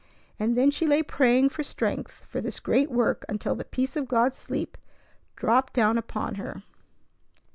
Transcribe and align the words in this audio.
And 0.39 0.57
then 0.57 0.71
she 0.71 0.87
lay 0.87 1.03
praying 1.03 1.49
for 1.49 1.61
strength 1.61 2.25
for 2.27 2.41
this 2.41 2.59
great 2.59 2.89
work 2.89 3.23
until 3.29 3.53
the 3.53 3.63
peace 3.63 3.95
of 3.95 4.07
God's 4.07 4.39
sleep 4.39 4.75
dropped 5.35 5.73
down 5.73 5.95
upon 5.95 6.35
her. 6.41 6.63